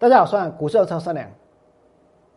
[0.00, 1.28] 大家好，我是股市超三良。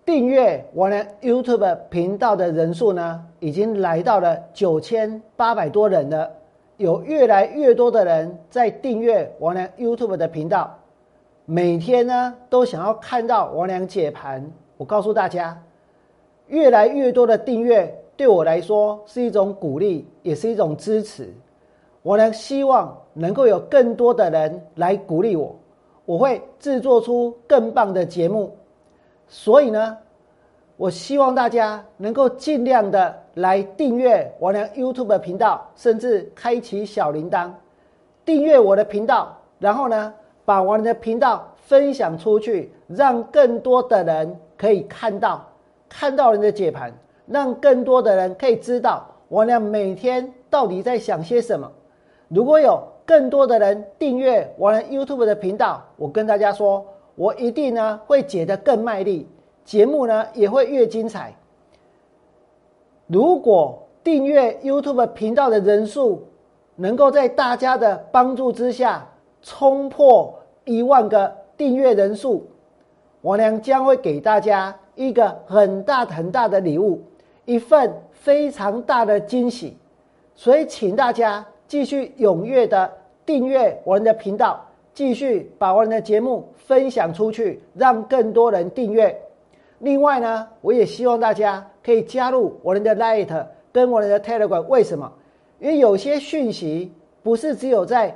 [0.04, 6.30] 订阅我的 YouTube 频道的人数呢，已经来到了九千八百多人了。
[6.76, 10.78] 有越来越多的人在订阅王良 YouTube 的频道，
[11.46, 14.46] 每天呢都想要看到王良解盘。
[14.76, 15.58] 我告诉大家，
[16.48, 21.34] 越来越多的订阅对我来说是一种鼓励，也是一种支持。
[22.02, 25.56] 我呢希望能够有更多的人来鼓励我。
[26.06, 28.54] 我会制作出更棒的节目，
[29.28, 29.98] 所以呢，
[30.76, 37.50] 我希望大家能够尽量的来订阅王良 YouTube 频道，甚至开启小铃铛，
[38.26, 40.14] 订阅我的频道，然后呢，
[40.44, 45.48] 把王良的频道分享出去，让更多的人可以看到，
[45.88, 46.94] 看到人的解盘，
[47.28, 51.72] 让更多的人可以知道王良每天到底在想些什么。
[52.28, 52.84] 如果有。
[53.06, 59.28] 更多的人订阅我的 YouTube 的频道，我跟大家说，我一定呢会解得更卖力，
[59.66, 61.36] 节目呢也会越精彩。
[63.08, 66.26] 如果订阅 YouTube 频道的人数
[66.76, 69.06] 能够在大家的帮助之下
[69.42, 72.48] 冲破一万个订阅人数，
[73.22, 77.02] 我娘将会给大家一个很大很大的礼物，
[77.46, 79.78] 一份非常大的惊喜。
[80.36, 81.46] 所以，请大家。
[81.68, 82.92] 继续踊跃的
[83.26, 89.16] 订阅我们的频道，继续把我们的节目分享出去，让更多人订阅。
[89.80, 94.62] 另外呢，我也希望大家可以加入我们的 Light 跟我们的 Telegram。
[94.68, 95.12] 为什么？
[95.60, 96.92] 因为有些讯息
[97.22, 98.16] 不是只有在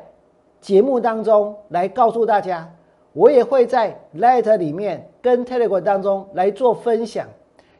[0.62, 2.70] 节目当中来告诉大家，
[3.14, 7.28] 我也会在 Light 里面跟 Telegram 当中来做分享。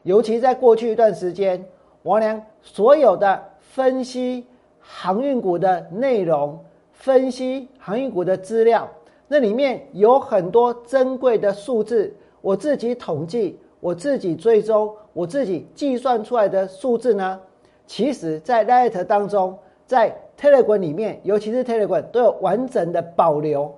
[0.02, 1.64] 尤其在过去一段时间，
[2.02, 4.46] 王良所有的分析。
[4.90, 6.58] 航运股的内容
[6.92, 8.88] 分析，航运股的资料，
[9.28, 17.38] 那里面有很多珍贵的数字，我自己统计，我自己追踪，我自己计算出来的数字呢，
[17.86, 23.72] 其实在 Light 当中，在 Telegram 里面，尤其是 Telegram 都有完整的保留，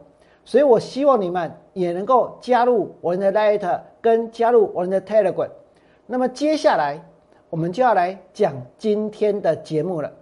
[0.44, 5.50] 所以我希望你们也能够加入我们的 Light，跟加入我们的 Telegram。
[6.06, 7.04] 那么接下来
[7.50, 10.12] 我们就要来讲今天的节目了。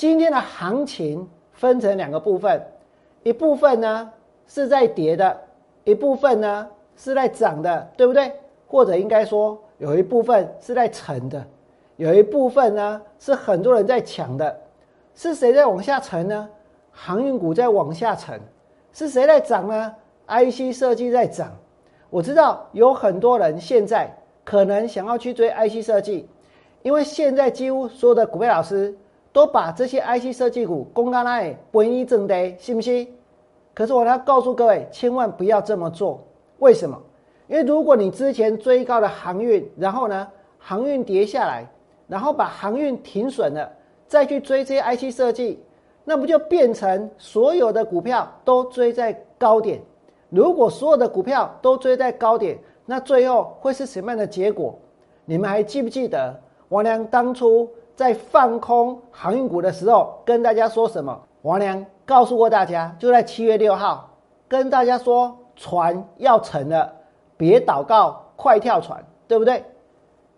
[0.00, 2.58] 今天的行情分成两个部分，
[3.22, 4.10] 一部分呢
[4.46, 5.38] 是在跌的，
[5.84, 6.66] 一部分呢
[6.96, 8.32] 是在涨的，对不对？
[8.66, 11.46] 或者应该说，有一部分是在沉的，
[11.96, 14.58] 有一部分呢是很多人在抢的。
[15.14, 16.48] 是谁在往下沉呢？
[16.90, 18.40] 航运股在往下沉。
[18.94, 19.94] 是谁在涨呢
[20.28, 21.54] ？IC 设计在涨。
[22.08, 24.10] 我知道有很多人现在
[24.44, 26.26] 可能想要去追 IC 设计，
[26.80, 28.96] 因为现在几乎所有的股票老师。
[29.32, 33.08] 都把这些 IC 设计股公开来本一正的，信不信？
[33.72, 36.22] 可是我要告诉各位，千万不要这么做。
[36.58, 37.00] 为什么？
[37.46, 40.26] 因为如果你之前追高的航运，然后呢，
[40.58, 41.66] 航运跌下来，
[42.08, 43.70] 然后把航运停损了，
[44.06, 45.62] 再去追这些 IC 设计，
[46.04, 49.80] 那不就变成所有的股票都追在高点？
[50.28, 54.76] 如果所有的股票都追在高点，那最后会是什么样的结果？
[55.24, 56.36] 你们还记不记得
[56.68, 57.70] 王良当初？
[58.00, 61.20] 在放空航运股的时候，跟大家说什么？
[61.42, 64.08] 王良告诉过大家，就在七月六号，
[64.48, 66.90] 跟大家说船要沉了，
[67.36, 69.62] 别祷告，快跳船，对不对？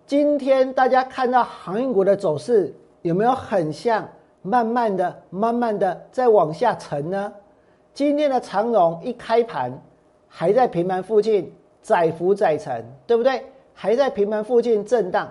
[0.07, 4.09] 今天大家看到航运股的走势，有没有很像
[4.43, 7.33] 慢慢的、慢慢的在往下沉呢？
[7.95, 9.73] 今天的长荣一开盘，
[10.27, 13.47] 还在平盘附近载浮载沉，对不对？
[13.73, 15.31] 还在平盘附近震荡。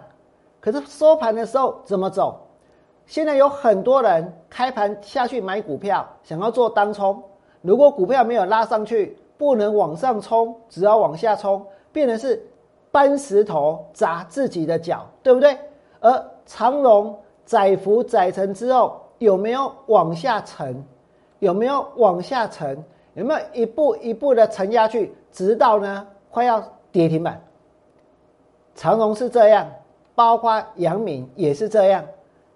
[0.61, 2.39] 可是收盘的时候怎么走？
[3.07, 7.21] 现在有很多人开盘下去买股票，想要做单冲。
[7.61, 12.41] 如果股票没有拉上去，不能往上冲，只要往下冲，变成是
[12.91, 15.57] 搬石头砸自己的脚，对不对？
[15.99, 20.81] 而长龙载浮载沉之后，有没有往下沉？
[21.39, 22.81] 有没有往下沉？
[23.15, 27.41] 有没有一步一步的沉下去，直到呢快要跌停板？
[28.75, 29.67] 长龙是这样。
[30.21, 32.05] 包括阳明也是这样，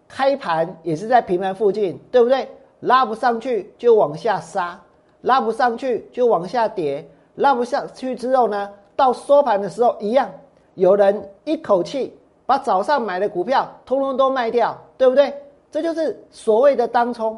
[0.07, 2.47] 开盘也是在平盘附近，对不对？
[2.81, 4.79] 拉不上去就往下杀，
[5.21, 7.03] 拉不上去就往下跌，
[7.33, 10.29] 拉不上去之后呢，到收盘的时候一样，
[10.75, 12.15] 有人一口气
[12.45, 15.33] 把早上买的股票通通都卖掉，对不对？
[15.71, 17.35] 这就是所谓的当冲。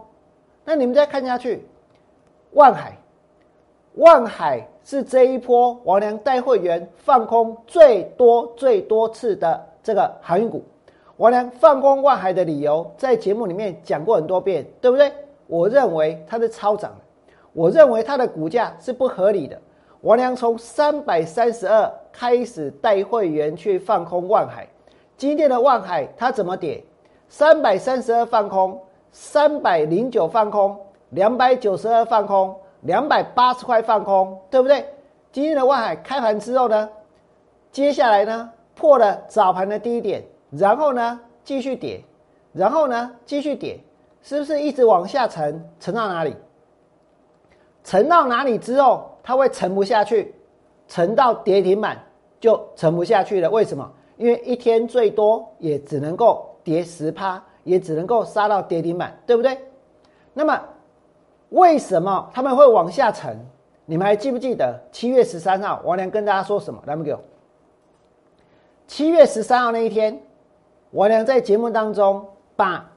[0.66, 1.66] 那你们再看下去，
[2.52, 2.98] 万海，
[3.94, 9.66] 万海是这一波王良带会员放空最多最多次的。
[9.88, 10.62] 这个航运股，
[11.16, 15.10] 我呢放空万海的理由，在节目里面讲过很多遍，对不对？
[15.48, 19.58] 我认为它是超涨的，我认为它的股价是不合理的，
[20.02, 24.68] 王良从三百三十二开始带会员去放空万海，
[25.16, 26.84] 今天的万海它怎么跌？
[27.30, 28.78] 三百三十二放空，
[29.14, 30.78] 三百零九放空，
[31.12, 34.86] 两百九十二放空，两百八十块放空，对不对？
[35.32, 36.90] 今天的万海开盘之后呢，
[37.72, 42.04] 接下来呢破了早盘的低点，然后呢继续跌，
[42.54, 43.80] 然后呢继续跌，
[44.22, 45.68] 是不是一直往下沉？
[45.80, 46.36] 沉到哪里？
[47.84, 50.36] 沉到哪里之后，它会沉不下去，
[50.88, 51.98] 沉到跌停板
[52.40, 53.50] 就沉不下去了。
[53.50, 53.92] 为什么？
[54.18, 59.58] 因为一天最多也只能够跌十趴，也只能够杀到跌停板，对不对？
[60.34, 60.60] 那么
[61.50, 63.38] 为什么他们会往下沉？
[63.86, 66.82] 你们还记不记得七月十三号王良跟大家说什么？
[66.86, 67.20] 来，不给我。
[68.88, 70.20] 七月十三号那一天，
[70.92, 72.26] 我俩在节目当中
[72.56, 72.90] 把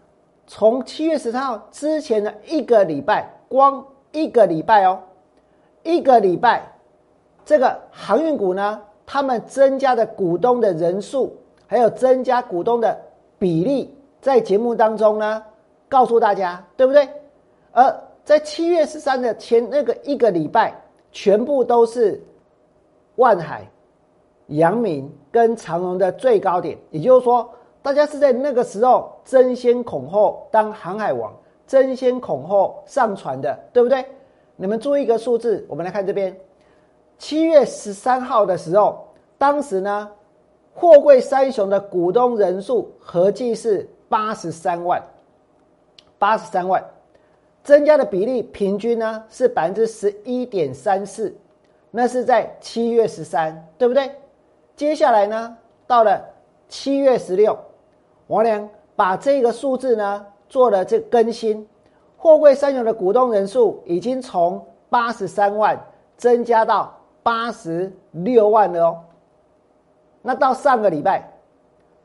[0.47, 3.85] 从七月十三号之前的一个礼拜光。
[4.13, 5.01] 一个礼拜哦，
[5.85, 6.67] 一个礼拜，
[7.45, 11.33] 这个航运股呢，他们增加的股东的人数，
[11.69, 13.01] 还有增加股东的
[13.39, 15.41] 比例，在节目当中呢，
[15.89, 17.09] 告诉大家，对不对？
[17.71, 20.75] 而在七月十三的前那个一个礼拜，
[21.13, 22.21] 全部都是
[23.15, 23.65] 万海、
[24.51, 27.51] 阳明跟长荣的最高点，也就是说，
[27.83, 31.33] 大家是在那个时候争先恐后当航海王。
[31.67, 34.05] 争先恐后上传的，对不对？
[34.57, 36.37] 你们注意一个数字，我们来看这边，
[37.17, 39.07] 七月十三号的时候，
[39.39, 40.11] 当时呢，
[40.75, 45.01] 货柜三雄的股东人数合计是八十三万，
[46.19, 46.85] 八十三万，
[47.63, 51.33] 增加的比例平均呢是百分之十一点三四，
[51.93, 54.11] 那是在七月十三，对不对？
[54.81, 55.55] 接下来呢，
[55.87, 56.25] 到了
[56.67, 57.55] 七月十六，
[58.29, 58.67] 王良
[58.97, 60.25] 把这个数字呢。
[60.49, 61.69] 做了这更新，
[62.17, 65.79] 货柜三雄的股东人数已经从八十三万
[66.17, 68.99] 增加到八十六万了哦。
[70.23, 71.31] 那到上个礼拜，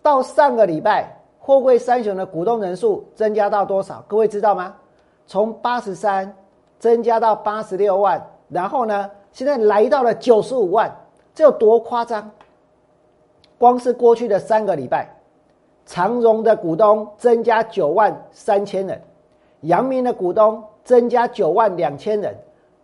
[0.04, 4.04] 到上个礼拜，货柜三雄的股东人数增加到多少？
[4.06, 4.76] 各位知道吗？
[5.26, 6.36] 从八十三
[6.78, 10.94] 增加到八十六万，然后呢，现在来到了九十五万，
[11.34, 12.30] 这有多夸张？
[13.58, 15.08] 光是过去的三个礼拜。
[15.88, 19.00] 长荣的股东增加九万三千人，
[19.62, 22.36] 阳明的股东增加九万两千人，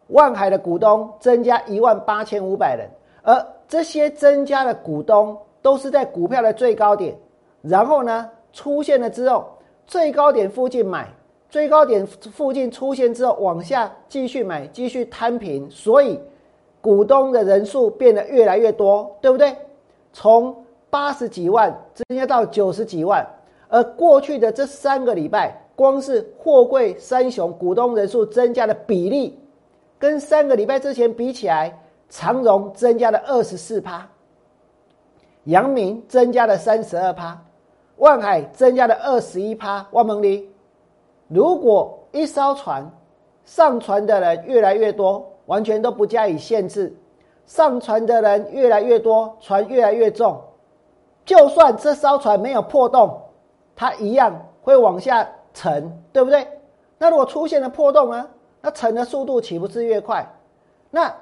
[0.10, 2.88] 万海的股东增加一万八千五百人，
[3.24, 7.16] 而这些增加的股东都是在股票的最高点，
[7.64, 9.48] 然后呢出现了之后，
[9.88, 11.08] 最高点附近买，
[11.50, 16.20] 最高点附近出现之后往下继续买，继续摊平，所以
[16.82, 19.56] 股东的人数变得越来越多，对不对？
[20.14, 20.56] 从
[20.90, 23.26] 八十几万增加到九十几万，
[23.70, 29.40] 而过去的这三个礼拜，光是货柜三雄股东人数增加的比例，
[29.98, 31.80] 跟三个礼拜之前比起来，
[32.10, 34.06] 长荣增加了二十四趴，
[35.46, 37.42] 阳明增加了三十二趴，
[37.96, 39.88] 万海增加了二十一趴。
[39.92, 40.50] 万蒙里，
[41.30, 42.92] 如果一艘船
[43.46, 46.94] 上船的人越来越多，完全都不加以限制，
[47.46, 50.40] 上船的人越来越多，船越来越重。
[51.26, 53.22] 就算这艘船没有破洞，
[53.76, 56.48] 它一样会往下沉，对不对？
[56.98, 58.30] 那如果出现了破洞呢？
[58.62, 60.28] 那沉的速度岂不是越快？
[60.90, 61.14] 那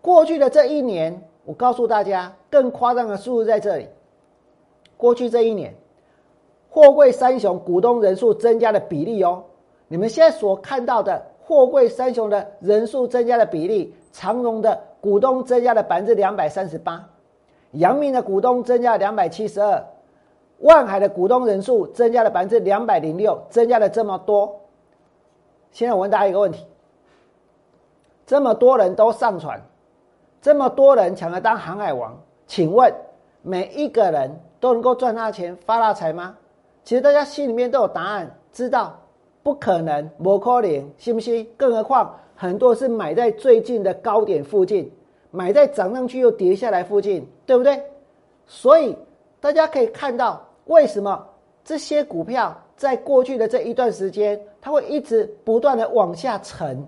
[0.00, 3.88] 过去的这一年，我告诉大家，更夸张的数字在这里。
[4.96, 5.74] 过去这一年，
[6.70, 9.44] 货柜三雄股东人数增加的比例哦，
[9.88, 17.08] 你们现在所看到的货柜三雄的人数增加的比例，长荣的股东增加了百分之两百三十八。
[17.70, 19.80] 阳明的股东增加两百七十二，
[20.58, 24.62] 万海的股东人数增加了百分之两百零六，增加了这么多。
[25.70, 26.66] 现在我问大家一个问题：
[28.26, 29.62] 这么多人都上船，
[30.42, 32.92] 这么多人抢着当航海王，请问
[33.42, 36.36] 每一个人都能够赚大钱、发大财吗？
[36.82, 38.98] 其实大家心里面都有答案，知道
[39.46, 41.46] 不可能，不可能，信不信？
[41.56, 44.90] 更何况很多是买在最近的高点附近。
[45.30, 47.80] 买在涨上去又跌下来附近，对不对？
[48.44, 48.96] 所以
[49.38, 51.24] 大家可以看到，为什么
[51.62, 56.84] 这些股票在过去的这一段时间，它会一直不断的往下沉。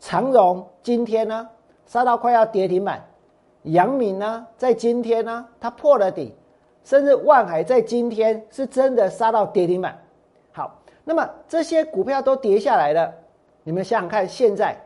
[0.00, 1.48] 长荣今天呢
[1.86, 3.00] 杀到快要跌停板，
[3.62, 6.34] 阳明呢在今天呢它破了底，
[6.82, 10.01] 甚至万海在今天是真的杀到跌停板。
[11.04, 13.12] 那么这些股票都跌下来了，
[13.64, 14.76] 你们想想看，现在。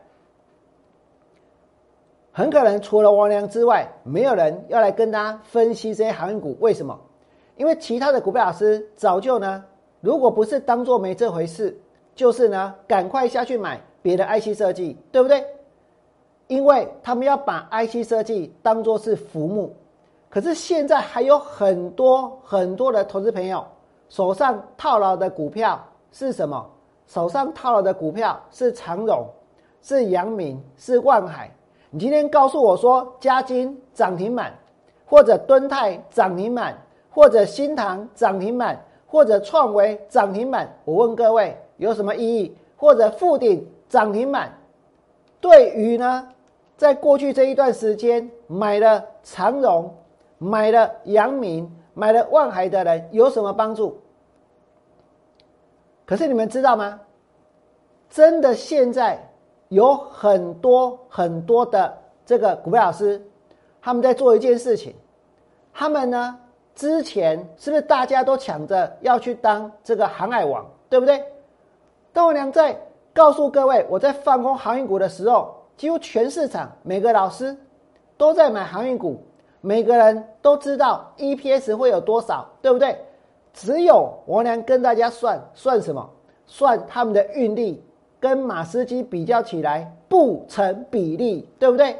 [2.31, 6.55] 很可能除了王良之外，没有人要来跟大家分析这些航运股。
[6.59, 6.99] 为什么？
[7.55, 9.65] 因为其他的股票老师早就呢，
[10.01, 11.75] 如果不是当做没这回事，
[12.13, 15.43] 就是呢，赶快下去买别的 IC 设计，对不对？
[16.45, 19.75] 因为他们要把 IC 设计当做是浮木。
[20.29, 23.65] 可是现在还有很多很多的投资朋友
[24.09, 25.83] 手上套牢的股票
[26.17, 26.67] 是什么？
[27.05, 29.23] 手上套了的股票是长荣，
[29.83, 31.47] 是阳明，是万海。
[31.91, 34.51] 你今天告诉我说，嘉金涨停板，
[35.05, 36.75] 或者敦泰涨停板，
[37.11, 42.57] 或者新塘涨停板，或者创维涨停板，我问各位有什么意义？
[42.75, 44.51] 或者富鼎涨停板，
[45.39, 46.27] 对于呢，
[46.77, 49.93] 在过去这一段时间买了长荣。
[50.39, 53.99] 买了阳明、买了万海的人有什么帮助？
[56.07, 56.99] 可是你们知道吗？
[58.09, 59.21] 真的现在
[59.67, 61.95] 有很多很多的
[62.25, 63.21] 这个股票老师，
[63.81, 64.95] 他们在做一件事情。
[65.73, 66.39] 他们呢，
[66.73, 71.21] 之前是不是大家都抢着要去当这个航海王，对不对？
[72.13, 72.75] 但我娘在
[73.13, 77.55] 告诉各位，我在放空航运股的时候，几乎全市场每个老师
[78.17, 79.21] 都在买航运股。
[79.59, 82.97] 每个人都知道 EPS 会有多少，对不对？
[83.57, 86.07] 只有我娘跟大家算算什么？
[86.45, 87.83] 算他们的运力
[88.19, 91.97] 跟马斯基比较起来不成比例，对不对？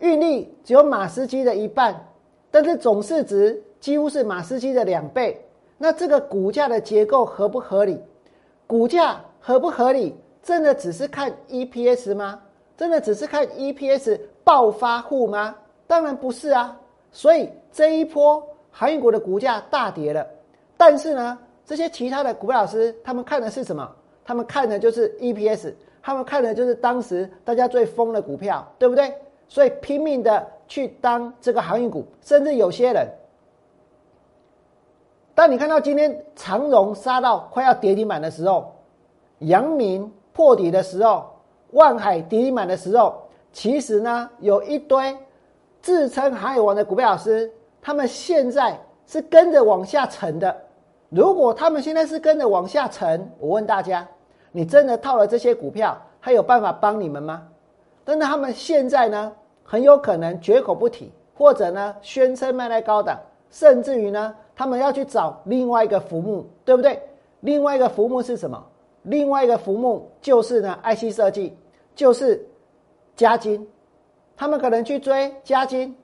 [0.00, 2.04] 运力只有马斯基的一半，
[2.50, 5.40] 但是总市值几乎是马斯基的两倍。
[5.78, 8.00] 那这个股价的结构合不合理？
[8.66, 10.16] 股价合不合理？
[10.42, 12.40] 真的只是看 EPS 吗？
[12.76, 15.54] 真的只是看 EPS 暴发户吗？
[15.86, 16.76] 当然不是啊，
[17.12, 20.26] 所以这一波航运股的股价大跌了。
[20.84, 23.88] 但是呢，这些其他的股票老师他们看的是什么？
[24.24, 25.72] 他们看的就是 EPS，
[26.02, 29.14] 他们看的就是当时大家最疯的股票，对不对？
[29.46, 33.06] 所以拼命的去当这个航运股，甚至有些人，
[35.36, 38.74] 当你看到今天长荣杀到快要跌停板的时候，
[39.38, 41.30] 阳明破底的时候，
[41.70, 43.22] 万海跌停板的时候，
[43.52, 45.16] 其实呢有一堆。
[45.80, 47.48] 自称海王的股票老师，
[47.80, 50.56] 他们现在是跟着往下沉的。
[51.14, 54.08] 如果他们现在是跟着往下沉，我问大家：
[54.50, 57.46] 你真的套了这些股票，还有办法帮你们吗？
[58.02, 59.30] 但是他们现在呢，
[59.62, 66.98] 很有可能绝口不提，或者呢宣称卖在高档，甚至于呢，他们要去找另外一个浮木，对不对？
[67.40, 68.64] 另外一个浮木是什么？
[69.02, 71.54] 另外一个浮木就是呢，IC 设计，
[71.94, 72.42] 就是
[73.14, 73.68] 加金。
[74.34, 75.94] 他们可能去追嘉金，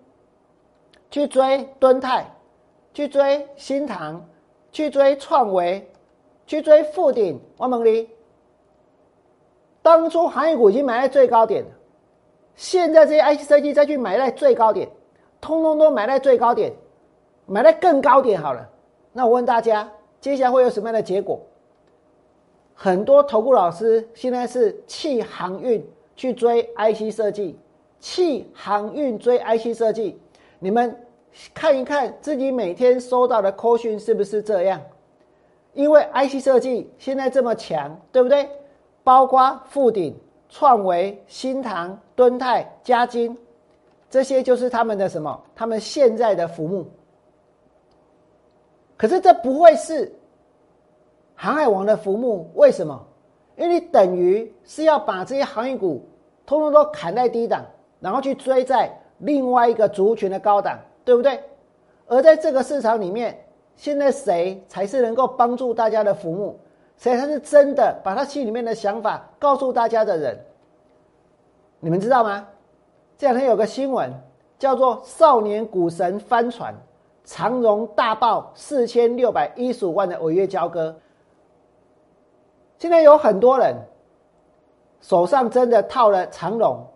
[1.11, 2.27] 去追敦泰，
[2.93, 4.23] 去追新唐，
[4.79, 5.91] 去追创维，
[6.47, 7.37] 去追富鼎。
[7.57, 8.09] 王猛力，
[9.83, 11.71] 当初航运股已经买在最高点了，
[12.55, 14.89] 现在这些 IC 设计再去买在最高点，
[15.41, 16.73] 通通都买在最高点，
[17.45, 18.71] 买在更高点好了。
[19.13, 21.41] 那我问大家，接下来会有什么样的结果？
[22.73, 27.59] 很多投顾老师现在是弃航运去追 IC 设计。
[27.99, 30.17] 弃航运追 IC 设计，
[30.61, 30.97] 你们
[31.55, 34.81] 看一看自己每天收到的资讯是不是这样？
[35.75, 38.49] 因为 IC 设计现在这么强，对不对？
[39.05, 40.15] 包括富鼎、
[40.49, 43.37] 创维、新唐、敦泰、嘉金，
[44.11, 45.41] 这些就是他们的什么？
[45.55, 46.87] 他们现在的服务。
[48.97, 50.13] 可是这不会是
[51.35, 53.07] 航海王的服务，为什么？
[53.57, 56.05] 因为等于是要把这些航运股
[56.45, 57.65] 通通都砍在低档。
[58.01, 60.79] 然后去追在另外一个族群的高档，
[61.09, 61.43] 对不对？
[62.07, 63.43] 而在这个市场里面，
[63.77, 66.61] 现在谁才是能够帮助大家的服务？
[66.99, 70.39] 谁才是真的把他心里面的想法告诉大家的人？
[71.81, 72.47] 你们知道吗？
[73.17, 74.13] 这两天有个新闻
[74.59, 76.75] 叫做“少年股神翻船，
[77.25, 80.95] 长荣大爆四千六百一十五万的违约交割”。
[82.77, 83.75] 现在有很多人
[85.01, 86.87] 手上真的套了长荣。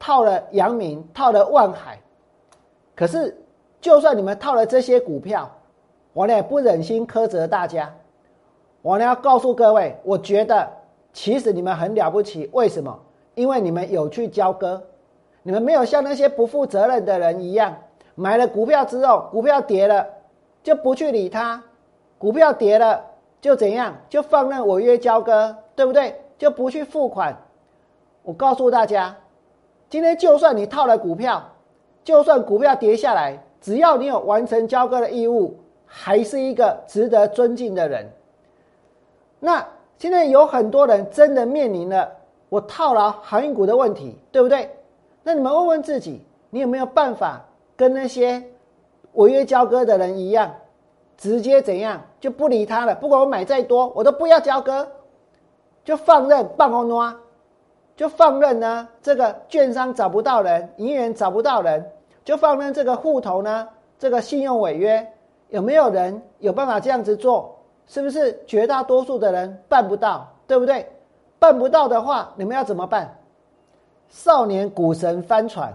[0.00, 1.98] 套了阳明，套了万海，
[2.96, 3.36] 可是
[3.80, 5.48] 就算你们套了这些股票，
[6.12, 7.94] 我呢不忍心苛责大家。
[8.82, 10.68] 我呢要告诉各位，我觉得
[11.12, 12.50] 其实你们很了不起。
[12.52, 12.98] 为什么？
[13.34, 14.82] 因为你们有去交割，
[15.42, 17.76] 你们没有像那些不负责任的人一样，
[18.14, 20.06] 买了股票之后，股票跌了
[20.62, 21.62] 就不去理它，
[22.16, 23.04] 股票跌了
[23.42, 26.18] 就怎样，就放任违约交割，对不对？
[26.38, 27.36] 就不去付款。
[28.22, 29.14] 我告诉大家。
[29.88, 31.42] 今天就算你套了股票，
[32.06, 38.08] 就算股票跌下来，只要你有完成交割的义务，还是一个值得尊敬的人。
[39.40, 39.66] 那
[39.98, 42.08] 现在有很多人真的面临了
[42.48, 44.70] 我套牢航运股的问题，对不对？
[45.24, 47.44] 那你们问问自己，你有没有办法
[47.76, 48.40] 跟那些
[49.14, 50.54] 违约交割的人一样，
[51.18, 52.94] 直接怎样就不理他了？
[52.94, 54.86] 不管我买再多，我都不要交割，
[55.84, 57.12] 就放任半空挪。
[57.96, 61.90] 就放任呢，这个券商找不到人，营业员找不到人，
[62.26, 63.68] 就放任这个户头呢，
[64.00, 65.12] 这个信用违约，
[65.50, 67.56] 有没有人有办法这样子做？
[67.86, 70.84] 是不是绝大多数的人办不到，对不对？
[71.38, 73.16] 办不到的话，你们要怎么办？
[74.08, 75.72] 少年股神翻船，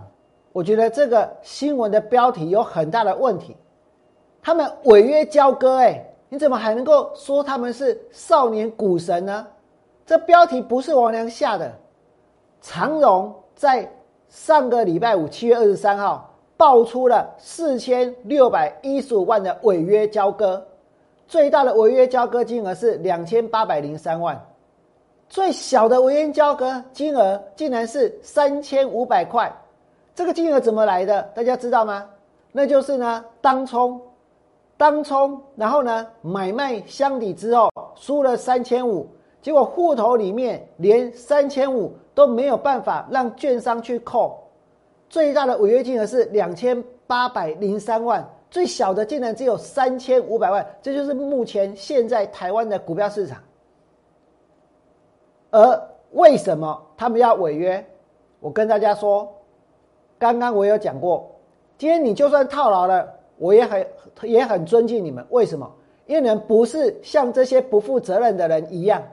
[0.51, 3.55] 我觉得这个新闻的标题有很大的问题。
[4.41, 9.47] 他们违约交割，哎，你怎么还能够说他们是少年股神呢？
[10.05, 11.71] 这标题不是王良下的。
[12.59, 13.89] 长荣在
[14.27, 16.29] 上个礼拜五七月二十三号
[16.61, 20.63] 爆出了四千六百一十五万的违约交割，
[21.27, 24.39] 最大的违约交割金额是两千八百零三万，
[25.27, 29.51] 最小的违约交割金额竟然是三千五百块，
[30.13, 31.23] 这个金额怎么来的？
[31.33, 32.05] 大家知道吗？
[32.51, 33.99] 那就是呢，当冲，
[34.77, 39.07] 当冲，然后呢，买卖相抵之后输了三千五，
[39.41, 41.91] 结果户头里面连三千五。
[42.13, 44.37] 都没有办法让券商去扣，
[45.11, 53.37] 最大的违约金额是两千八百零三万，最小的竟然只有三千五百万，这就是目前现在台湾的股票市场。
[55.49, 57.85] 而为什么他们要违约？
[58.39, 59.29] 我跟大家说，
[60.17, 61.29] 刚刚我有讲过，
[61.77, 63.85] 今天你就算套牢了，我也很
[64.21, 65.25] 也很尊敬你们。
[65.29, 65.69] 为什么？
[66.05, 69.03] 因为你们不是像这些不负责任的人一样。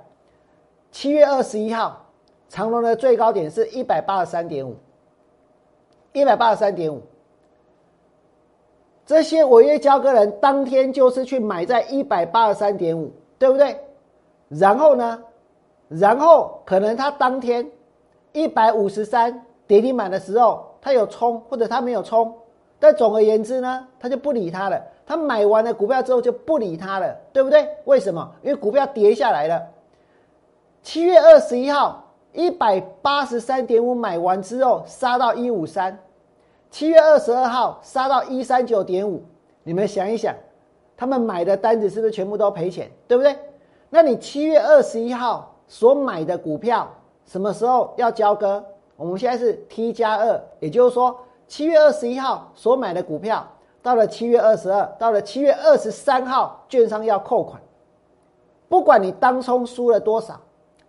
[0.93, 2.05] 七月二十一号。
[2.50, 4.75] 长隆的最高点是一百八十三点五，
[6.12, 7.03] 一百八十三点五。
[9.07, 13.79] 这些违约交割人当天就是去买在一百八十三点五，对不对？
[14.49, 15.23] 然后呢？
[15.88, 17.67] 然后可能他当天
[18.33, 22.35] 一百五十三跌停板的时候，他有冲或者他没有冲，
[22.79, 24.83] 但总而言之呢，他就不理他了。
[25.07, 27.67] 他买完了股票之后就不理他了，对不对？
[27.85, 28.31] 为什么？
[28.43, 29.62] 因为股票跌下来了。
[30.83, 32.05] 七月二十一号。
[32.35, 35.99] 一百八十三点五买完之后杀到一五三，
[36.71, 39.23] 七月二十二号杀到一三九点五，
[39.63, 40.35] 你们想一想，
[40.97, 42.91] 他们买的单子是不是全部都赔钱？
[43.07, 43.37] 对不对？
[43.91, 46.89] 那你七月二十一号所买的股票
[47.25, 48.63] 什么时候要交割？
[48.97, 53.47] 我们现在是 T 加二，也就是说七月二十一号所买的股票，
[53.81, 57.61] 到了七月二十二，到了七月二十三号，券商要扣款，
[58.69, 60.39] 不管你当冲输了多少，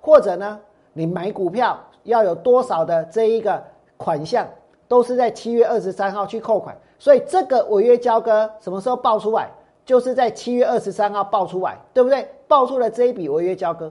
[0.01, 0.59] 或者呢？
[0.91, 3.63] 你买股票要有多少的这一个
[3.95, 4.45] 款项，
[4.89, 9.49] 都是在七月二十三号去扣款，所以这个违约交割什么时候报出来，
[9.85, 12.27] 就是在七月二十三号报出来，对不对？
[12.47, 13.89] 报出了这一笔违约交割。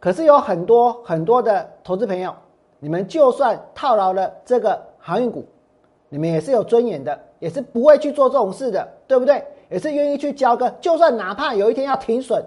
[0.00, 2.34] 可是有很多很多的投资朋友，
[2.80, 5.46] 你们就算套牢了这个航运股，
[6.08, 9.42] 你们也是有尊严的，也是不会去做这种事的，对不对？
[9.70, 12.44] 也是愿意去交割，就算哪怕有一天要停损。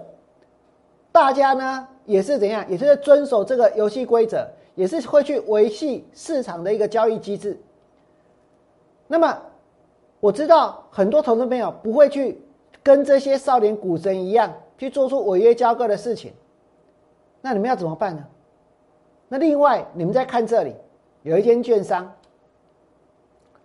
[1.10, 4.46] 大家呢也是怎样，也是遵守这个游戏规则，
[4.78, 7.58] 也是会去维系市场的一个交易机制。
[9.08, 9.36] 那么
[10.20, 12.40] 我知道很多投资朋友不会去
[12.80, 16.32] 跟这些少年股神一样去做出违约交割的事情，
[17.40, 18.24] 那你们要怎么办呢？
[19.28, 20.72] 那另外你们再看这里，
[21.24, 22.14] 有一间券商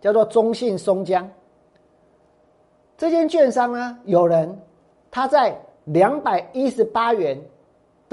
[0.02, 1.30] 叫做中信松江，
[2.98, 4.60] 这间券商呢，有人
[5.12, 5.56] 他在。
[5.88, 7.38] 两百一十八元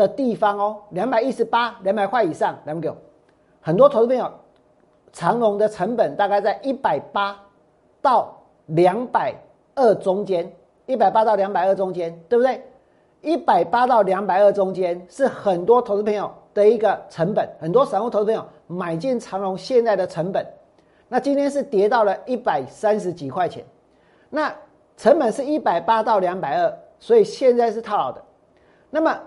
[0.00, 2.96] 的地方哦，两百一十八两百块以上，两百九，
[3.60, 4.32] 很多投资朋友，
[5.12, 7.38] 长隆的成本大概在一百八
[8.00, 8.34] 到
[8.66, 9.34] 两百
[9.74, 10.50] 二中间，
[10.86, 12.62] 一百八到两百二中间，对不对？
[13.20, 20.46] 一百八到两百二中间是很多投资朋友的一个成本，很多散户投资朋友买进长隆现在的成本，
[21.08, 23.62] 那今天是跌到了一百三十几块钱，
[24.30, 24.50] 那
[24.96, 26.74] 成本是一百八到两百二。
[27.02, 28.22] 所以现在是套牢的。
[28.90, 29.18] 那么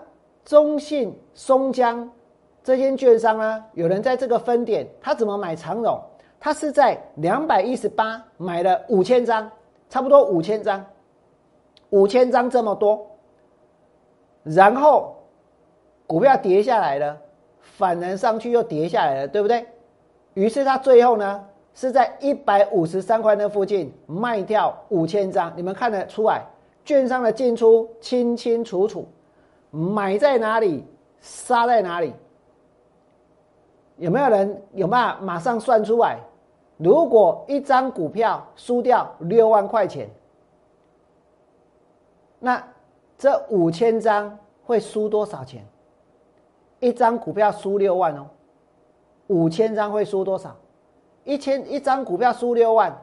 [0.44, 2.10] 中信松江
[2.62, 3.64] 这间券商呢？
[3.72, 6.00] 有人在这个分点，他怎么买长荣？
[6.38, 9.50] 他是在两百一十八买了五千张，
[9.88, 10.84] 差不多五千张，
[11.90, 13.06] 五千张这么多。
[14.42, 15.16] 然后
[16.06, 17.18] 股票跌下来了，
[17.60, 19.66] 反弹上去又跌下来了，对不对？
[20.34, 21.42] 于是他最后呢
[21.74, 26.44] 是在一百五十三块那附近卖掉五千张，你们看得出来？
[26.84, 29.08] 券商的进出清清楚楚，
[29.74, 30.86] 买在哪里，
[31.20, 32.14] 杀在哪里。
[33.96, 36.18] 有没有人有办法马上算出来？
[36.76, 40.08] 如果一张股票输掉六万块钱，
[42.38, 42.62] 那
[43.16, 45.66] 这五千张会输多少钱？
[46.80, 48.26] 一张股票输六万哦，
[49.28, 50.54] 五千张会输多少？
[51.24, 52.94] 一千一张股票输六万，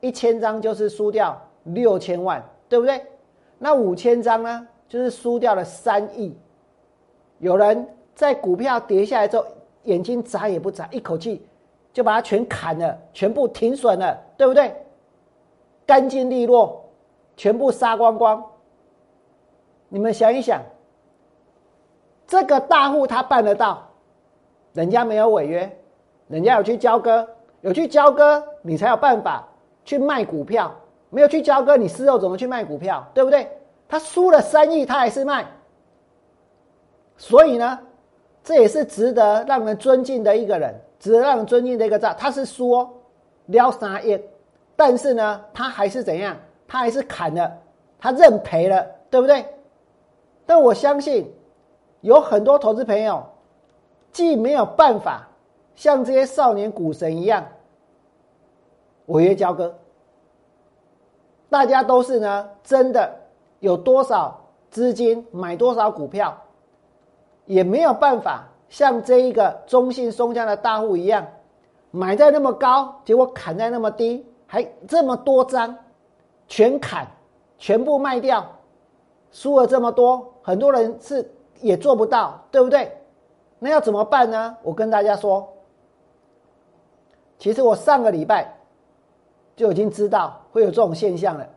[0.00, 3.00] 一千张就是输掉六千万，对不对？
[3.58, 6.36] 那五千张呢，就是输掉了三亿。
[7.38, 9.44] 有人在股票跌下来之后，
[9.84, 11.46] 眼睛眨也不眨，一口气
[11.92, 14.74] 就把它全砍了，全部停损了，对不对？
[15.86, 16.84] 干净利落，
[17.36, 18.44] 全部杀光光。
[19.88, 20.60] 你们想一想，
[22.26, 23.88] 这个大户他办得到，
[24.74, 25.78] 人家没有违约，
[26.26, 27.26] 人家有去交割，
[27.62, 29.48] 有去交割，你才有办法
[29.84, 30.74] 去卖股票。
[31.10, 33.06] 没有去交割，你事后怎么去卖股票？
[33.14, 33.48] 对不对？
[33.88, 35.46] 他输了三亿，他还是卖。
[37.16, 37.78] 所以呢？
[38.44, 42.14] 这也是值得让人尊敬的一个人，值得让人尊敬的一个账。
[42.16, 42.88] 他是说
[43.46, 44.18] 撩三亿，
[44.74, 46.34] 但是呢，他还是怎样？
[46.66, 47.58] 他还是砍了，
[47.98, 49.44] 他认赔了，对不对？
[50.46, 51.30] 但我相信
[52.00, 53.22] 有很多投资朋友，
[54.12, 55.28] 既没有办法
[55.74, 57.46] 像这些少年股神一样
[59.06, 59.74] 违约交割，
[61.50, 63.14] 大家都是呢，真的
[63.60, 64.38] 有多少
[64.70, 66.36] 资金买多少股票。
[67.46, 71.26] 也没有办法像这一个中信松江的大户一样，
[71.90, 75.74] 买在那么高，结果砍在那么低，还这么多张，
[76.46, 77.08] 全砍，
[77.56, 78.46] 全部卖掉，
[79.32, 81.26] 输了这么多，很多人是
[81.62, 82.92] 也做不到，对不对？
[83.58, 84.54] 那要怎么办呢？
[84.62, 85.48] 我跟大家说，
[87.38, 88.54] 其实我上个礼拜
[89.56, 91.48] 就已经知道会有这种现象了，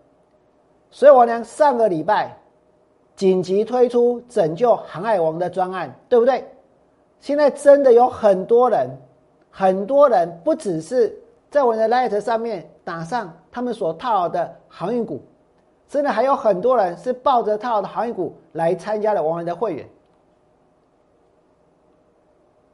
[0.92, 2.38] 所以我呢上个礼拜。
[3.14, 6.44] 紧急推出拯救航海王的专案，对不对？
[7.20, 8.90] 现在真的有很多人，
[9.52, 11.16] 很多人不只是
[11.48, 15.22] 在我的 Light 上面打上他们所套的航运股，
[15.88, 19.88] 真的还有很多人是抱着套的航运股来参加了我们的会员。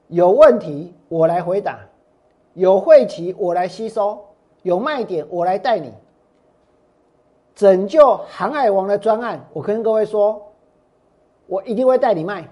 [0.08, 1.80] 有问题我来回答，
[2.54, 4.18] 有会期我来吸收，
[4.62, 5.92] 有卖点我来带你。
[7.58, 10.40] 拯救航海王的专案，我跟各位说，
[11.48, 12.48] 我一定会带你卖。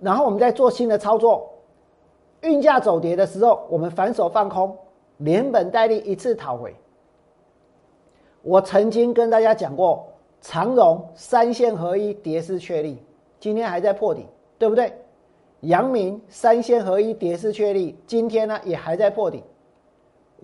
[0.00, 1.48] 然后我们再做新的操作，
[2.40, 4.76] 运价走跌的时候，我们反手放空，
[5.18, 6.74] 连本带利一次讨回。
[8.42, 10.04] 我曾经跟大家讲过，
[10.40, 13.00] 长荣三线合一跌势确立，
[13.38, 14.26] 今天还在破底，
[14.58, 14.92] 对不对？
[15.60, 19.44] 阳明三线合一跌势确立，今天呢也还在破底。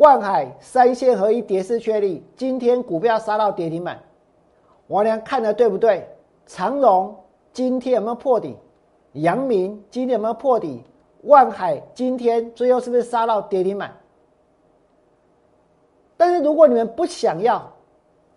[0.01, 4.03] 万海三线合一跌势确立，今天股票杀到跌停板，
[4.87, 6.09] 王良看的对不对？
[6.47, 7.15] 长荣
[7.53, 8.57] 今天有没有破底？
[9.13, 10.83] 阳明今天有没有破底？
[11.25, 13.95] 万海今天最后是不是杀到跌停板？
[16.17, 17.71] 但是如果你们不想要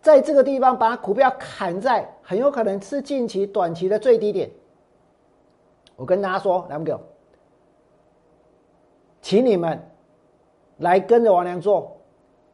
[0.02, 4.52] 在这个地方把股票砍在很有可能是近期短期的最低点，
[5.96, 6.94] 我跟大家说，来不给，
[9.22, 9.82] 请你们。
[10.78, 11.96] 来跟着王良做，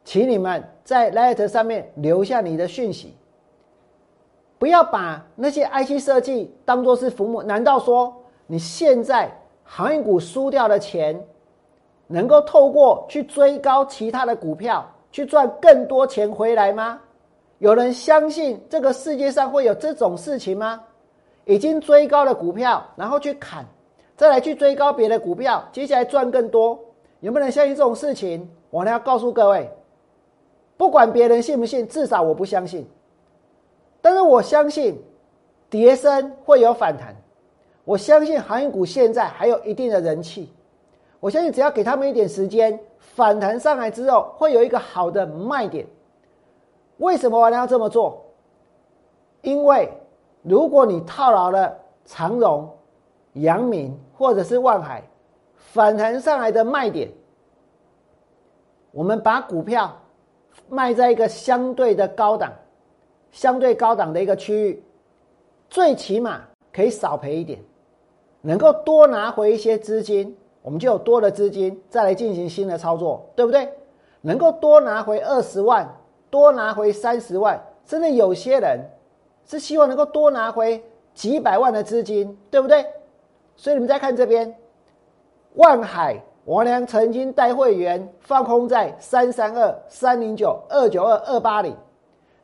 [0.04, 3.16] 请你们在 Light 上面留下你的讯息，
[4.58, 7.42] 不要把那些 IC 设计当做是浮木。
[7.44, 8.14] 难道说
[8.48, 9.32] 你现在
[9.64, 11.20] 航运股输掉的钱，
[12.08, 17.00] 能够透过去追高其他的股票去赚更多钱回来吗？
[17.60, 20.82] 有人相信这个世界上会有这种事情吗？
[21.46, 23.66] 已经追高了股票，然后去砍，
[24.16, 26.80] 再来去追高别的股票，接下来赚更多。
[27.22, 28.50] 有没有相信这种事情？
[28.70, 29.70] 我呢要告诉各位，
[30.78, 32.88] 不管别人信不信，至少我不相信。
[34.02, 34.98] 但是我相信，
[35.70, 37.16] 跌升会有反弹。
[37.84, 40.54] 我相信航运股现在还有一定的人气。
[41.20, 45.86] 我相信只要给他们一点时间，反弹上来之后，会有一个好的卖点。
[46.98, 48.24] 为什么我要这么做？
[49.42, 49.92] 因为
[50.42, 52.70] 如果你套牢了长荣、
[53.34, 55.04] 阳明或者是万海。
[55.72, 57.10] 反弹上来的卖点，
[58.92, 59.96] 我们把股票
[60.68, 62.52] 卖在一个相对的高档、
[63.32, 64.84] 相对高档的一个区域，
[65.70, 66.42] 最起码
[66.74, 67.60] 可以少赔一点，
[68.42, 73.72] 能够多拿回一些资金，我们就有多的资金再来进行新的操作，对不对？
[74.22, 75.88] 能够多拿回二十万，
[76.32, 78.80] 多拿回三十万，甚至有些人
[79.46, 82.84] 是希望能够多拿回几百万的资金，对不对？
[83.56, 84.58] 所以你们再看这边。
[85.56, 91.76] 万海，王良曾经带会员放空在三三二、三零九、二九二、二八零。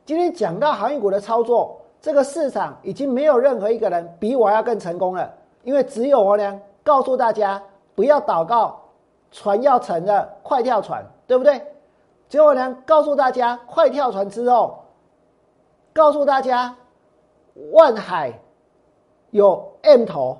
[0.04, 7.62] 今天讲到航运股的操作，这个市场已经没有任何一个人比我要更成功了，因为只有王良告诉大家
[7.94, 8.80] 不要祷告，
[9.30, 11.60] 船要沉了，快跳船，对不对？
[12.28, 14.84] 只有王良告诉大家，快跳船之后，
[15.92, 16.74] 告诉大家
[17.70, 18.32] 万海
[19.30, 20.36] 有 M 头，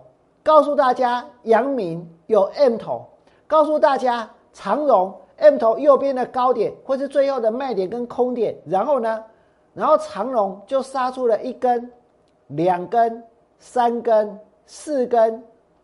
[0.46, 2.08] 告诉大家阳明。
[2.28, 3.06] 有 M 头，
[3.46, 9.24] 告诉大家长荣 M 头右边的高点，或是最后的卖点跟空点，然后呢，
[9.74, 11.88] 然后长荣就杀出了一根、
[12.48, 13.22] 两根、
[13.60, 15.40] 三根、四根、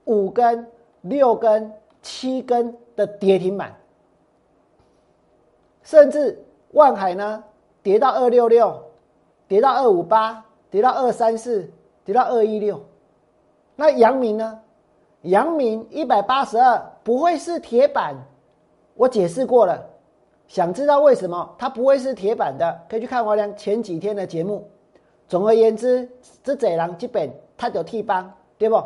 [0.07, 0.67] 五根、
[1.03, 1.73] 六根、
[2.03, 3.73] 七根的跌停板，
[5.85, 7.45] 甚至万海呢
[7.85, 8.83] 跌到二六六，
[9.47, 11.71] 跌到二五八，跌到二三四，
[12.05, 12.81] 跌到二一六。
[13.83, 14.61] 那阳明呢？
[15.23, 18.15] 阳明一百八十二不会是铁板，
[18.95, 19.85] 我解释过了。
[20.47, 24.71] 想知道为什么它不会是铁板的，可以去看我俩前几天的节目。
[25.27, 26.09] 总而言之，
[26.45, 28.81] 这这狼基本它有替帮，对不？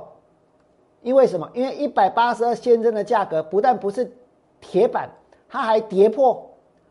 [1.03, 1.47] 因为什么？
[1.53, 4.11] 因为一百八十二现增的价格不但不是
[4.63, 5.11] 铁板，
[5.47, 6.43] 它还跌破，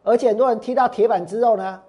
[0.03, 1.81] 而且很多人踢到铁板之后呢，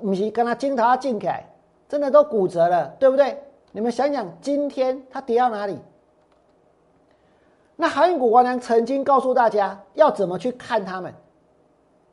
[0.00, 1.44] 不是跟他金头进开，
[1.86, 3.38] 真的都骨折了，对不对？
[3.72, 5.78] 你们想想，今天它跌到哪里？
[7.76, 11.14] 那航运股王良曾经告诉大家要怎么去看他们。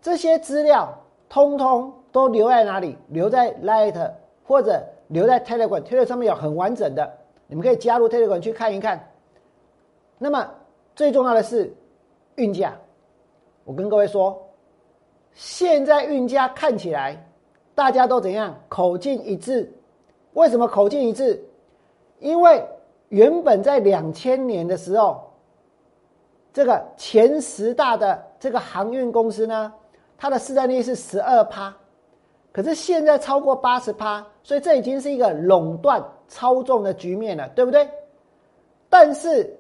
[0.02, 0.94] 这些资料
[1.28, 2.96] 通通都留在哪里？
[3.08, 4.12] 留在 Light
[4.44, 7.12] 或者留在 Telegram，Telegram 上面有很完整的，
[7.48, 9.12] 你们可以加入 Telegram 去看一看。
[10.20, 10.48] 那么
[10.96, 11.76] 最重要的是
[12.36, 12.78] 运价，
[13.63, 14.39] 我跟各位说，
[15.34, 17.18] 现在运价看起来
[17.74, 18.56] 大家都怎样？
[18.70, 19.72] 口径一致。
[20.36, 21.43] 为什么口径一致？
[22.19, 22.63] 因为
[23.10, 25.21] 原本在两千年的时候，
[26.54, 29.74] 这个前十大的这个航运公司呢？
[30.17, 31.76] 它的市占率是十二趴，
[32.54, 37.88] 可是现在超过八十趴，所以这已经是一个垄断操纵的局面了，对不对？
[38.89, 39.54] 但是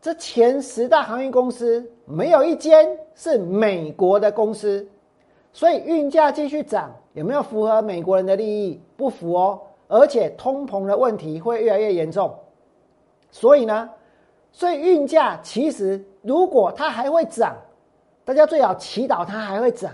[0.00, 4.86] 这前十大航运公司没有一间是美国的公司，
[5.54, 8.80] 所以运价继续涨，有没有符合美国人的利益？
[8.96, 12.32] 不符哦，而且通膨的问题会越来越严重，
[13.30, 13.90] 所以呢，
[14.52, 17.56] 所以运价其实如果它还会涨。
[18.24, 19.90] 大家最好祈祷它还会涨，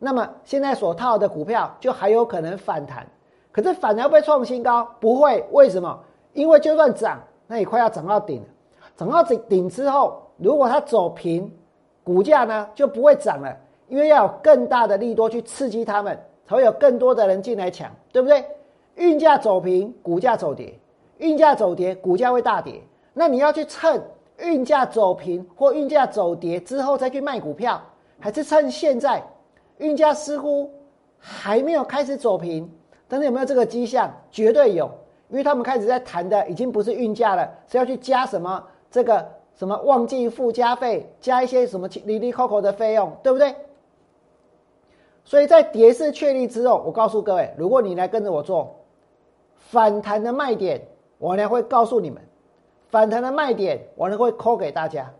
[0.00, 3.06] 那么现在所套的股票就还有可能反弹，
[3.52, 4.84] 可是反而会创新高？
[4.98, 5.96] 不会，为什么？
[6.32, 8.48] 因为就算涨，那也快要涨到顶了。
[8.96, 11.48] 涨到顶顶之后，如果它走平，
[12.02, 18.44] 股价呢就不会涨了，因为要有更大的利多去刺激他们，才会有更多的人进来抢，对不对？
[18.96, 20.78] 运价走平，股价走跌；
[21.18, 22.80] 运价走跌，股价会大跌。
[23.12, 24.02] 那你要去趁。
[24.38, 27.80] 运价走平或运价走跌之后再去卖股票，
[28.18, 29.22] 还是趁现在
[29.78, 30.68] 运价似乎
[31.16, 32.68] 还没有开始走平，
[33.06, 34.12] 但是有没有这个迹象？
[34.32, 34.90] 绝对有，
[35.28, 43.54] 因为他们开始在谈的已经不是运价了，是要去加什么这个什么旺季附加费，加一些什么里里扣扣的费用，对不对？
[45.22, 48.74] 所以在跌势确立之后，我告诉各位，如果你来跟着我做
[49.70, 50.80] 反弹的卖点，
[51.18, 52.20] 我呢会告诉你们。
[52.88, 55.10] 反弹的卖点，我呢会扣给大家。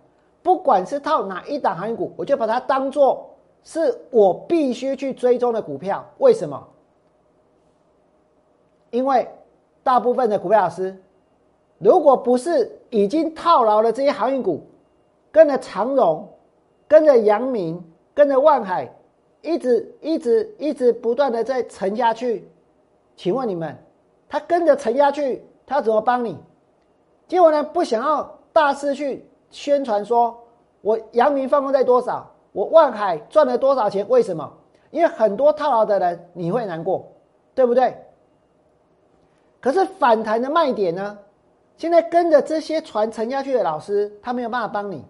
[0.42, 3.30] 不管是套哪一档航运股，我就把它当做
[3.62, 6.04] 是我必须去追踪的股票。
[6.18, 6.68] 为什么？
[8.90, 9.26] 因为
[9.82, 10.96] 大部分的股票老师，
[11.78, 14.62] 如果不是已经套牢了这些航运股，
[15.32, 16.28] 跟着长荣、
[16.86, 17.82] 跟着阳明、
[18.14, 18.88] 跟着万海，
[19.42, 22.48] 一直一直一直不断的在沉下去，
[23.16, 23.76] 请问你们，
[24.34, 26.36] 他跟着沉下去，他怎么帮你？
[27.28, 30.36] 结果呢，不想要大肆去宣传说，
[30.80, 34.04] 我阳明放空在多少，我万海赚了多少钱？
[34.08, 34.52] 为什么？
[34.90, 37.12] 因为很多套牢的人你会难过，
[37.54, 37.96] 对不对？
[39.60, 41.16] 可是反弹的卖点呢？
[41.76, 45.04] 现在跟着这些船沉下去的老师，他没有办法帮你。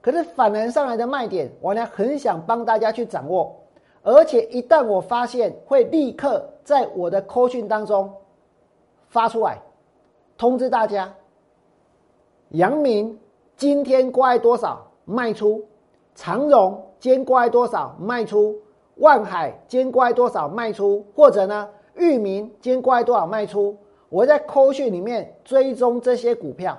[0.00, 3.54] 可是反弹上来的卖点，我呢很想帮大家去掌握，
[4.02, 8.10] 而且一旦我发现，会立刻在我的扣讯当中
[9.16, 9.62] 发出来，
[10.36, 11.10] 通知大家。
[12.50, 13.18] 阳明
[13.56, 15.64] 今天挂多少卖出？
[16.14, 18.54] 长荣今天挂多少卖出？
[18.96, 21.02] 万海今天挂多少卖出？
[21.14, 21.66] 或者呢？
[21.94, 23.74] 裕民今天挂多少卖出？
[24.10, 26.76] 我在扣讯里面追踪这些股票，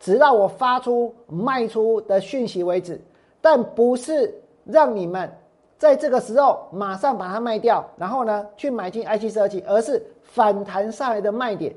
[0.00, 2.98] 直到我发出卖出的讯息为止。
[3.42, 5.30] 但不是让你们
[5.78, 11.74] 在这个时候马上把它卖掉，然后呢去买进 IC 设计，而是反弹上来的卖点。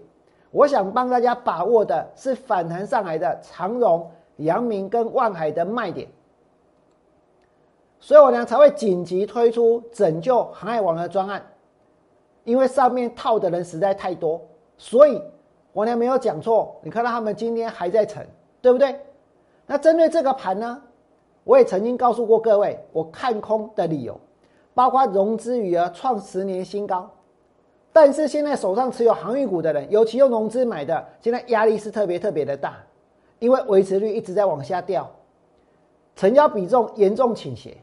[0.52, 6.08] 我想帮大家把握的是反弹上来的长荣、阳明跟万海的卖点，
[8.00, 11.46] 所以我呢才会紧急推出拯救航海王的专案，
[12.46, 14.42] 因为上面套的人实在太多，
[14.78, 15.22] 所以
[15.72, 16.80] 我呢没有讲错。
[16.82, 18.26] 你看到他们今天还在沉，
[18.62, 19.00] 对不对？
[19.68, 20.82] 那针对这个盘呢，
[21.44, 24.20] 我也曾经告诉过各位，我看空的理由，
[24.74, 27.10] 包括融资余额创十年新高。
[27.92, 32.78] 但是现在手上持有航运股的人，尤其用融资买的，现在压力是特别特别的大，
[33.40, 35.10] 因为维持率一直在往下掉，
[36.16, 37.76] 成交比重严重倾斜，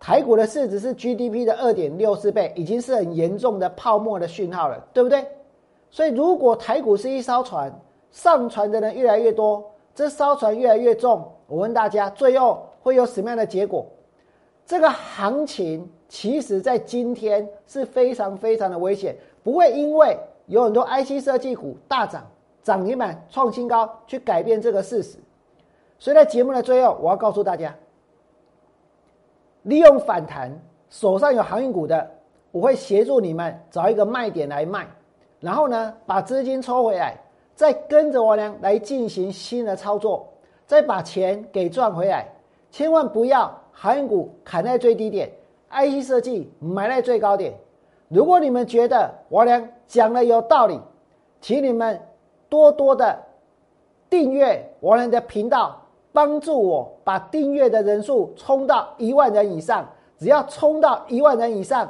[0.00, 5.24] 台股的市值是 GDP 的二点六四倍，已经是很严重的泡沫的讯号了，对不对？
[5.90, 7.72] 所以如果台股是一艘船，
[8.10, 11.26] 上船的人越来越多，这艘船越来越重。
[11.46, 13.86] 我问大家，最后会有什么样的结果？
[14.66, 22.26] 这个行情其实在今天是非常非常的危险，不会因为有很多 IC 设计股大涨、
[22.62, 25.18] 涨停板创新高去改变这个事实。
[25.98, 27.74] 所以在节目的最后，我要告诉大家，
[29.62, 30.50] 利用反弹，
[30.90, 32.10] 手上有航运股的，
[32.50, 34.86] 我会协助你们找一个卖点来卖，
[35.40, 37.16] 然后呢，把资金抽回来，
[37.54, 40.28] 再跟着我俩来进行新的操作，
[40.66, 42.28] 再把钱给赚回来，
[42.70, 43.62] 千万不要。
[43.80, 45.30] 航运股砍在最低点
[45.70, 47.54] ，IC 设计买在最高点。
[48.08, 50.80] 如果你们觉得我俩讲的有道理，
[51.40, 52.00] 请你们
[52.48, 53.16] 多多的
[54.10, 55.80] 订阅我俩的频道，
[56.12, 59.88] 帮助我把订阅的人数冲到一万人以上。
[60.18, 61.88] 只要冲到一万人以上，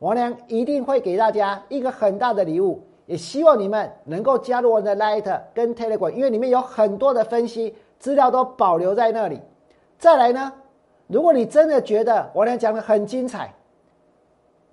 [0.00, 2.82] 我俩一定会给大家一个很大的礼物。
[3.06, 9.40] 也希望你们能够加入我的 Light 跟 Telegram，因为里面有很多的分析资料都保留在那里。
[10.00, 10.52] 再来呢？
[11.08, 13.52] 如果你真的觉得我俩讲的很精彩，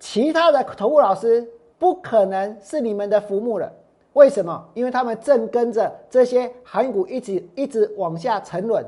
[0.00, 1.46] 其他的投顾老师
[1.78, 3.70] 不可能是你们的福木了。
[4.14, 4.68] 为什么？
[4.72, 8.82] 因为他们正跟着这些韩股一直一直往下沉沦。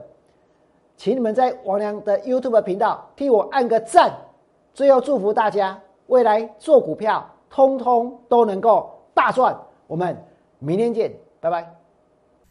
[0.96, 4.10] 请你们在王良的 YouTube 频道替我按个赞。
[4.72, 9.54] 最后祝福大家未来做股票，通通都能够大赚。
[9.86, 10.16] 我们
[10.58, 11.70] 明天见，拜拜。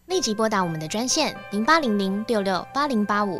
[0.05, 3.39] 立即拨打我们的专线零八零零六六八零八五。